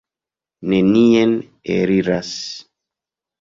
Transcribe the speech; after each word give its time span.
Nenien 0.71 1.35
eliras. 1.75 2.33